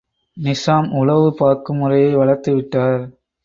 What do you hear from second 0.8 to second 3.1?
உளவு பார்க்கும் முறையை வளர்த்துவிட்டார்.